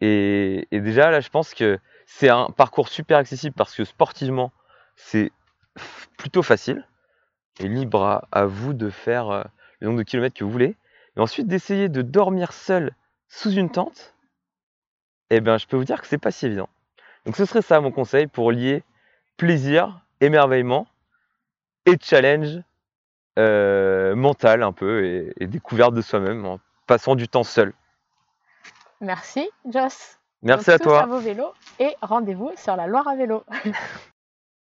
Et, 0.00 0.66
déjà 0.72 1.10
là, 1.10 1.20
je 1.20 1.28
pense 1.28 1.54
que 1.54 1.78
c'est 2.06 2.28
un 2.28 2.46
parcours 2.46 2.88
super 2.88 3.18
accessible 3.18 3.54
parce 3.54 3.74
que 3.74 3.84
sportivement, 3.84 4.52
c'est 4.96 5.30
plutôt 6.16 6.42
facile 6.42 6.86
et 7.58 7.68
libre 7.68 8.26
à, 8.32 8.46
vous 8.46 8.72
de 8.72 8.90
faire 8.90 9.30
euh, 9.30 9.44
le 9.80 9.88
nombre 9.88 9.98
de 9.98 10.04
kilomètres 10.04 10.36
que 10.36 10.44
vous 10.44 10.50
voulez. 10.50 10.76
Et 11.16 11.20
ensuite 11.20 11.46
d'essayer 11.46 11.88
de 11.88 12.02
dormir 12.02 12.52
seul 12.52 12.94
sous 13.28 13.52
une 13.52 13.70
tente, 13.70 14.14
eh 15.28 15.40
ben, 15.40 15.58
je 15.58 15.66
peux 15.66 15.76
vous 15.76 15.84
dire 15.84 16.00
que 16.00 16.06
c'est 16.06 16.18
pas 16.18 16.30
si 16.30 16.46
évident. 16.46 16.68
Donc 17.26 17.36
ce 17.36 17.44
serait 17.44 17.62
ça 17.62 17.80
mon 17.80 17.92
conseil 17.92 18.26
pour 18.26 18.50
lier 18.50 18.82
plaisir, 19.36 20.00
émerveillement 20.20 20.86
et 21.86 21.96
challenge 22.00 22.60
euh, 23.38 24.14
mental 24.14 24.62
un 24.62 24.72
peu 24.72 25.04
et, 25.04 25.32
et 25.38 25.46
découverte 25.46 25.94
de 25.94 26.02
soi-même 26.02 26.44
en 26.46 26.58
passant 26.86 27.14
du 27.14 27.28
temps 27.28 27.44
seul. 27.44 27.72
Merci, 29.00 29.48
Joss. 29.68 30.18
Merci 30.42 30.66
Donc, 30.66 30.74
à 30.74 30.78
tous 30.78 30.84
toi. 30.84 31.02
à 31.02 31.06
vos 31.06 31.18
vélos 31.20 31.52
et 31.78 31.94
rendez-vous 32.02 32.50
sur 32.56 32.76
la 32.76 32.86
Loire 32.86 33.08
à 33.08 33.16
vélo. 33.16 33.44